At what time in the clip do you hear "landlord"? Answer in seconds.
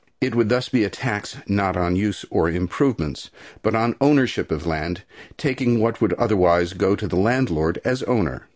7.17-7.79